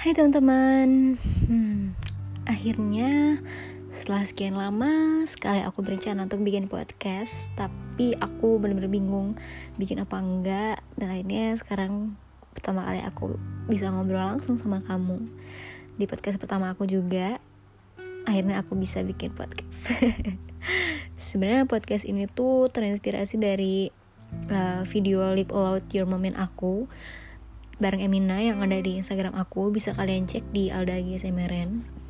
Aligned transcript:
Hai 0.00 0.16
teman-teman. 0.16 1.20
Hmm, 1.44 1.92
Akhirnya 2.48 3.36
setelah 3.92 4.24
sekian 4.24 4.56
lama 4.56 5.20
sekali 5.28 5.60
aku 5.60 5.84
berencana 5.84 6.24
untuk 6.24 6.40
bikin 6.40 6.72
podcast 6.72 7.52
Tapi 7.52 8.16
aku 8.16 8.56
bener-bener 8.56 8.88
bingung 8.88 9.36
bikin 9.76 10.00
apa 10.00 10.16
enggak. 10.24 10.80
Dan 10.96 11.12
akhirnya 11.12 11.52
sekarang 11.60 12.16
pertama 12.56 12.88
kali 12.88 13.04
aku 13.04 13.36
bisa 13.68 13.92
ngobrol 13.92 14.24
langsung 14.24 14.56
sama 14.56 14.80
kamu 14.88 15.20
Di 16.00 16.08
podcast 16.08 16.40
pertama 16.40 16.72
aku 16.72 16.88
juga. 16.88 17.36
Akhirnya 18.24 18.56
aku 18.64 18.80
bisa 18.80 19.04
bikin 19.04 19.36
podcast. 19.36 20.00
Sebenarnya 21.28 21.68
podcast 21.68 22.08
ini 22.08 22.24
tuh 22.24 22.72
terinspirasi 22.72 23.36
dari 23.36 23.92
uh, 24.48 24.80
video 24.88 25.28
Live 25.36 25.52
Aloud 25.52 25.92
Your 25.92 26.08
Moment 26.08 26.40
aku 26.40 26.88
bareng 27.80 28.04
Emina 28.04 28.38
yang 28.38 28.60
ada 28.60 28.76
di 28.78 29.00
Instagram 29.00 29.34
aku 29.34 29.72
bisa 29.72 29.96
kalian 29.96 30.28
cek 30.28 30.52
di 30.52 30.68
Aldagi 30.68 31.16
SMRN 31.16 32.00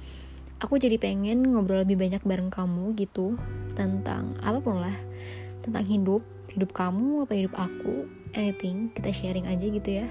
aku 0.61 0.77
jadi 0.77 1.01
pengen 1.01 1.41
ngobrol 1.57 1.83
lebih 1.83 1.97
banyak 1.97 2.21
bareng 2.21 2.53
kamu 2.53 2.93
gitu 3.01 3.35
tentang 3.75 4.37
apa 4.45 4.61
pun 4.61 4.85
lah. 4.85 4.97
Tentang 5.65 5.85
hidup 5.89 6.23
hidup 6.53 6.71
kamu 6.77 7.25
apa 7.25 7.33
hidup 7.33 7.55
aku 7.57 8.07
anything 8.37 8.93
kita 8.93 9.11
sharing 9.11 9.49
aja 9.49 9.67
gitu 9.67 9.91
ya. 10.05 10.07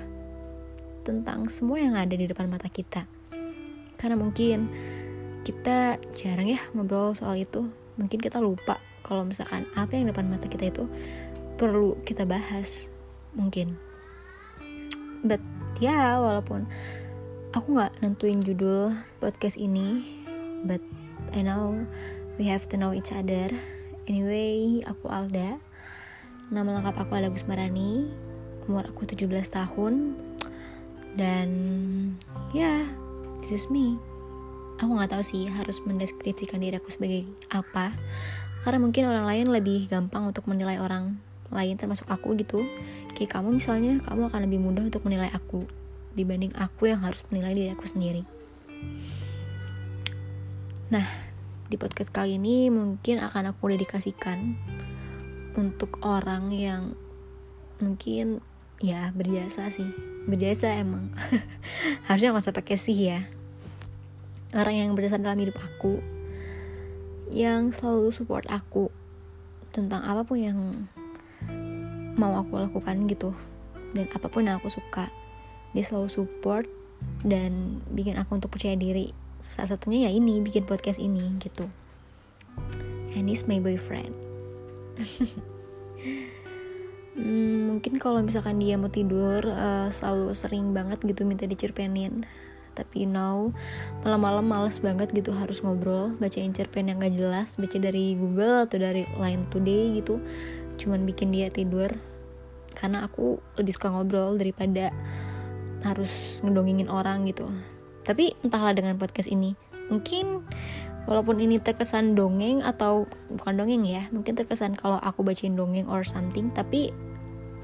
Tentang 1.06 1.48
semua 1.48 1.78
yang 1.78 1.94
ada 1.96 2.12
di 2.18 2.26
depan 2.26 2.50
mata 2.50 2.68
kita. 2.68 3.06
Karena 3.96 4.18
mungkin 4.18 4.68
kita 5.46 6.02
jarang 6.18 6.50
ya 6.50 6.60
ngobrol 6.74 7.14
soal 7.14 7.38
itu. 7.38 7.70
Mungkin 8.02 8.18
kita 8.18 8.42
lupa 8.42 8.82
kalau 9.06 9.24
misalkan 9.24 9.70
apa 9.78 9.94
yang 9.96 10.10
depan 10.10 10.28
mata 10.28 10.50
kita 10.50 10.74
itu 10.74 10.90
perlu 11.62 11.94
kita 12.04 12.26
bahas. 12.26 12.90
Mungkin 13.38 13.89
but 15.24 15.42
ya 15.80 16.20
walaupun 16.20 16.68
aku 17.56 17.68
nggak 17.76 17.94
nentuin 18.04 18.46
judul 18.46 18.94
podcast 19.18 19.58
ini 19.58 20.06
but 20.64 20.84
I 21.34 21.46
know 21.46 21.86
we 22.42 22.48
have 22.50 22.66
to 22.74 22.76
know 22.80 22.96
each 22.96 23.14
other. 23.14 23.52
Anyway 24.10 24.82
aku 24.88 25.12
Alda. 25.12 25.62
Nama 26.50 26.82
lengkap 26.82 27.06
aku 27.06 27.12
Alda 27.14 27.30
Gusmarani. 27.30 28.10
Umur 28.66 28.90
aku 28.90 29.06
17 29.06 29.30
tahun. 29.50 30.18
Dan 31.18 31.50
ya 32.54 32.66
yeah, 32.66 32.80
this 33.46 33.54
is 33.54 33.66
me. 33.70 34.00
Aku 34.80 34.96
nggak 34.96 35.12
tahu 35.12 35.24
sih 35.26 35.46
harus 35.52 35.84
mendeskripsikan 35.84 36.64
diri 36.64 36.80
aku 36.80 36.90
sebagai 36.90 37.28
apa. 37.54 37.94
Karena 38.64 38.80
mungkin 38.82 39.06
orang 39.06 39.28
lain 39.28 39.48
lebih 39.54 39.92
gampang 39.92 40.26
untuk 40.28 40.48
menilai 40.50 40.80
orang 40.82 41.20
lain 41.50 41.76
termasuk 41.78 42.06
aku 42.10 42.38
gitu. 42.38 42.66
Kayak 43.18 43.40
kamu 43.40 43.58
misalnya 43.62 44.02
kamu 44.06 44.30
akan 44.30 44.42
lebih 44.46 44.60
mudah 44.62 44.84
untuk 44.86 45.04
menilai 45.06 45.30
aku 45.34 45.66
dibanding 46.14 46.54
aku 46.58 46.90
yang 46.90 47.02
harus 47.02 47.22
menilai 47.30 47.54
diri 47.54 47.70
aku 47.74 47.86
sendiri. 47.86 48.24
Nah 50.90 51.06
di 51.70 51.78
podcast 51.78 52.10
kali 52.10 52.42
ini 52.42 52.74
mungkin 52.74 53.22
akan 53.22 53.54
aku 53.54 53.70
dedikasikan 53.70 54.58
untuk 55.54 56.02
orang 56.02 56.50
yang 56.50 56.98
mungkin 57.78 58.42
ya 58.82 59.14
berjasa 59.14 59.70
sih. 59.70 59.88
Berjasa 60.26 60.78
emang. 60.78 61.14
Harusnya 62.10 62.34
nggak 62.34 62.46
usah 62.46 62.58
pakai 62.58 62.78
sih 62.78 62.98
ya. 62.98 63.26
Orang 64.54 64.74
yang 64.74 64.90
berjasa 64.98 65.22
dalam 65.22 65.38
hidup 65.38 65.58
aku 65.62 66.02
yang 67.30 67.70
selalu 67.70 68.10
support 68.10 68.50
aku 68.50 68.90
tentang 69.70 70.02
apa 70.02 70.26
pun 70.26 70.42
yang 70.42 70.90
mau 72.20 72.36
aku 72.36 72.60
lakukan 72.60 73.08
gitu. 73.08 73.32
Dan 73.96 74.12
apa 74.12 74.28
pun 74.28 74.46
yang 74.46 74.60
aku 74.60 74.68
suka 74.68 75.08
dia 75.72 75.86
selalu 75.86 76.10
support 76.12 76.66
dan 77.24 77.80
bikin 77.96 78.20
aku 78.20 78.36
untuk 78.36 78.52
percaya 78.52 78.76
diri. 78.76 79.16
Salah 79.40 79.80
satunya 79.80 80.10
ya 80.10 80.12
ini 80.12 80.44
bikin 80.44 80.68
podcast 80.68 81.00
ini 81.00 81.40
gitu. 81.40 81.72
And 83.16 83.32
he's 83.32 83.48
my 83.48 83.64
boyfriend. 83.64 84.14
Hmm, 87.20 87.76
mungkin 87.76 88.00
kalau 88.00 88.24
misalkan 88.24 88.64
dia 88.64 88.80
mau 88.80 88.88
tidur 88.88 89.44
uh, 89.44 89.92
selalu 89.92 90.32
sering 90.32 90.72
banget 90.72 91.04
gitu 91.04 91.28
minta 91.28 91.44
dicerpenin. 91.44 92.24
Tapi 92.80 93.04
you 93.04 93.12
know 93.12 93.52
malam-malam 94.08 94.48
males 94.48 94.80
banget 94.80 95.12
gitu 95.12 95.36
harus 95.36 95.60
ngobrol 95.60 96.16
bacain 96.16 96.56
cerpen 96.56 96.88
yang 96.88 97.04
gak 97.04 97.12
jelas 97.12 97.60
baca 97.60 97.76
dari 97.76 98.16
Google 98.16 98.64
atau 98.64 98.80
dari 98.80 99.04
Line 99.20 99.52
Today 99.52 100.00
gitu 100.00 100.24
cuman 100.80 101.04
bikin 101.04 101.36
dia 101.36 101.52
tidur. 101.52 101.92
Karena 102.72 103.04
aku 103.04 103.44
lebih 103.60 103.76
suka 103.76 103.92
ngobrol 103.92 104.40
daripada 104.40 104.96
harus 105.84 106.40
ngedongengin 106.44 106.88
orang 106.88 107.28
gitu. 107.28 107.52
Tapi 108.08 108.34
entahlah 108.42 108.72
dengan 108.72 108.96
podcast 108.96 109.28
ini. 109.28 109.54
Mungkin 109.92 110.48
walaupun 111.10 111.42
ini 111.42 111.58
terkesan 111.60 112.14
dongeng 112.14 112.62
atau 112.62 113.10
bukan 113.34 113.58
dongeng 113.58 113.82
ya 113.82 114.06
mungkin 114.14 114.38
terkesan 114.38 114.78
kalau 114.78 115.02
aku 115.02 115.26
bacain 115.26 115.58
dongeng 115.58 115.90
or 115.90 116.06
something 116.06 116.54
tapi 116.54 116.94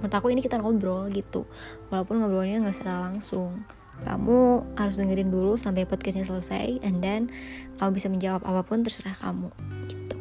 menurut 0.01 0.13
aku 0.17 0.33
ini 0.33 0.41
kita 0.41 0.57
ngobrol 0.57 1.07
gitu. 1.13 1.45
Walaupun 1.93 2.21
ngobrolnya 2.21 2.61
nggak 2.61 2.75
secara 2.75 3.09
langsung. 3.11 3.63
Kamu 4.03 4.75
harus 4.75 4.99
dengerin 4.99 5.31
dulu 5.31 5.55
sampai 5.55 5.87
podcastnya 5.87 6.27
selesai 6.27 6.83
and 6.83 6.99
then 6.99 7.31
kamu 7.79 7.95
bisa 7.95 8.07
menjawab 8.11 8.43
apa 8.43 8.61
pun 8.67 8.83
terserah 8.83 9.15
kamu 9.15 9.49
gitu. 9.87 10.17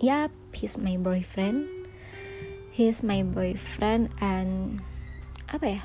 Yap 0.00 0.39
he's 0.60 0.76
my 0.76 1.00
boyfriend. 1.00 1.64
He's 2.68 3.00
my 3.00 3.24
boyfriend 3.24 4.12
and 4.20 4.84
apa 5.48 5.80
ya? 5.80 5.82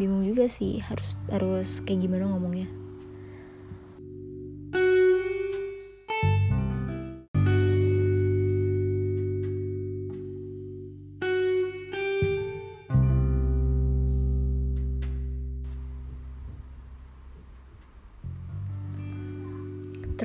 Bingung 0.00 0.24
juga 0.24 0.48
sih 0.48 0.80
harus 0.80 1.20
harus 1.28 1.84
kayak 1.84 2.08
gimana 2.08 2.32
ngomongnya 2.32 2.79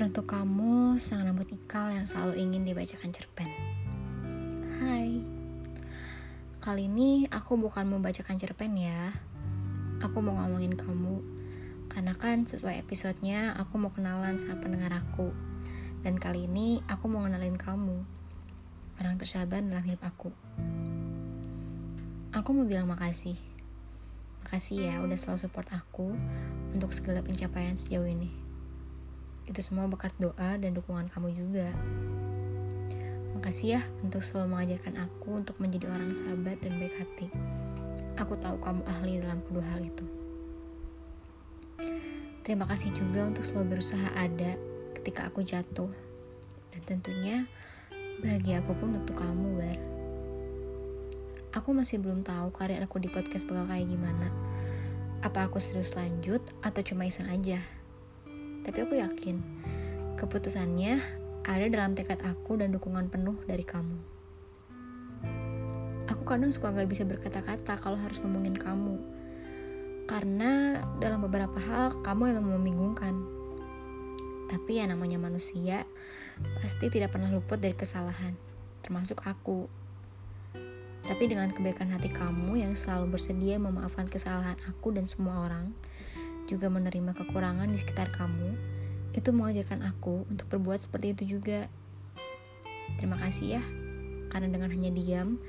Teruntuk 0.06 0.38
kamu, 0.38 1.02
sang 1.02 1.26
rambut 1.26 1.50
ikal 1.50 1.90
yang 1.90 2.06
selalu 2.06 2.38
ingin 2.38 2.62
dibacakan 2.62 3.10
cerpen. 3.10 3.50
Hai, 4.78 5.18
kali 6.62 6.86
ini 6.86 7.26
aku 7.26 7.58
bukan 7.58 7.90
membacakan 7.90 8.38
cerpen 8.38 8.78
ya. 8.78 9.18
Aku 10.06 10.22
mau 10.22 10.38
ngomongin 10.38 10.78
kamu, 10.78 11.26
karena 11.90 12.14
kan 12.14 12.46
sesuai 12.46 12.86
episodenya 12.86 13.58
aku 13.58 13.82
mau 13.82 13.90
kenalan 13.98 14.38
sama 14.38 14.62
pendengar 14.62 14.94
aku. 14.94 15.34
Dan 16.06 16.22
kali 16.22 16.46
ini 16.46 16.86
aku 16.86 17.10
mau 17.10 17.26
kenalin 17.26 17.58
kamu, 17.58 18.06
orang 19.02 19.18
tersabar 19.18 19.58
dalam 19.66 19.82
hidup 19.82 20.06
aku. 20.06 20.30
Aku 22.30 22.54
mau 22.54 22.70
bilang 22.70 22.86
makasih. 22.86 23.42
Makasih 24.46 24.86
ya 24.86 25.02
udah 25.02 25.18
selalu 25.18 25.50
support 25.50 25.66
aku 25.74 26.14
untuk 26.78 26.94
segala 26.94 27.26
pencapaian 27.26 27.74
sejauh 27.74 28.06
ini. 28.06 28.45
Itu 29.46 29.62
semua 29.62 29.86
berkat 29.86 30.14
doa 30.18 30.58
dan 30.58 30.74
dukungan 30.74 31.10
kamu 31.14 31.34
juga. 31.38 31.70
Makasih 33.38 33.78
ya 33.78 33.82
untuk 34.02 34.26
selalu 34.26 34.58
mengajarkan 34.58 34.96
aku 35.06 35.30
untuk 35.38 35.56
menjadi 35.62 35.92
orang 35.94 36.18
sabar 36.18 36.58
dan 36.58 36.82
baik 36.82 36.96
hati. 36.98 37.28
Aku 38.18 38.34
tahu 38.40 38.58
kamu 38.64 38.82
ahli 38.88 39.22
dalam 39.22 39.44
kedua 39.46 39.66
hal 39.76 39.86
itu. 39.86 40.06
Terima 42.46 42.70
kasih 42.70 42.94
juga 42.94 43.26
untuk 43.26 43.42
selalu 43.42 43.78
berusaha 43.78 44.08
ada 44.18 44.56
ketika 44.98 45.28
aku 45.30 45.42
jatuh. 45.42 45.90
Dan 46.74 46.82
tentunya 46.86 47.50
bahagia 48.22 48.62
aku 48.62 48.78
pun 48.78 48.98
untuk 48.98 49.18
kamu, 49.18 49.48
Bar. 49.58 49.80
Aku 51.56 51.72
masih 51.72 52.04
belum 52.04 52.22
tahu 52.22 52.52
karir 52.52 52.84
aku 52.84 53.00
di 53.00 53.08
podcast 53.08 53.48
bakal 53.48 53.66
kayak 53.70 53.88
gimana. 53.88 54.28
Apa 55.24 55.48
aku 55.50 55.58
serius 55.58 55.96
lanjut 55.96 56.44
atau 56.62 56.82
cuma 56.84 57.08
iseng 57.08 57.32
aja? 57.32 57.58
Tapi 58.66 58.78
aku 58.82 58.98
yakin 58.98 59.38
keputusannya 60.18 60.98
ada 61.46 61.66
dalam 61.70 61.94
tekad 61.94 62.18
aku 62.26 62.58
dan 62.58 62.74
dukungan 62.74 63.14
penuh 63.14 63.38
dari 63.46 63.62
kamu. 63.62 63.98
Aku 66.10 66.22
kadang 66.26 66.50
suka 66.50 66.74
gak 66.74 66.90
bisa 66.90 67.06
berkata-kata 67.06 67.78
kalau 67.78 67.98
harus 68.02 68.18
ngomongin 68.26 68.58
kamu. 68.58 68.98
Karena 70.10 70.82
dalam 70.98 71.22
beberapa 71.22 71.58
hal 71.62 72.02
kamu 72.02 72.38
emang 72.38 72.58
membingungkan. 72.58 73.14
Tapi 74.50 74.82
ya 74.82 74.86
namanya 74.90 75.18
manusia, 75.18 75.86
pasti 76.62 76.90
tidak 76.94 77.14
pernah 77.18 77.34
luput 77.34 77.58
dari 77.58 77.74
kesalahan, 77.74 78.38
termasuk 78.86 79.22
aku. 79.26 79.66
Tapi 81.06 81.24
dengan 81.30 81.54
kebaikan 81.54 81.94
hati 81.94 82.10
kamu 82.10 82.66
yang 82.66 82.74
selalu 82.74 83.18
bersedia 83.18 83.62
memaafkan 83.62 84.10
kesalahan 84.10 84.58
aku 84.70 84.94
dan 84.94 85.10
semua 85.10 85.46
orang, 85.50 85.74
juga 86.46 86.70
menerima 86.70 87.18
kekurangan 87.18 87.70
di 87.70 87.78
sekitar 87.78 88.14
kamu, 88.14 88.56
itu 89.16 89.30
mengajarkan 89.32 89.86
aku 89.86 90.28
untuk 90.28 90.50
berbuat 90.52 90.82
seperti 90.82 91.16
itu 91.18 91.38
juga. 91.40 91.68
Terima 93.02 93.18
kasih 93.18 93.60
ya, 93.60 93.64
karena 94.30 94.48
dengan 94.52 94.70
hanya 94.70 94.92
diam, 94.94 95.42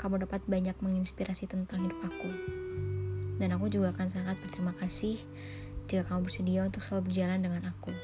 kamu 0.00 0.24
dapat 0.24 0.40
banyak 0.46 0.76
menginspirasi 0.80 1.50
tentang 1.50 1.84
hidup 1.84 2.00
aku. 2.06 2.30
dan 3.38 3.54
aku 3.54 3.70
juga 3.70 3.94
akan 3.94 4.10
sangat 4.10 4.34
berterima 4.42 4.74
kasih 4.82 5.22
jika 5.86 6.10
kamu 6.10 6.26
bersedia 6.26 6.66
untuk 6.66 6.82
selalu 6.82 7.06
berjalan 7.14 7.38
dengan 7.38 7.70
aku. 7.70 7.94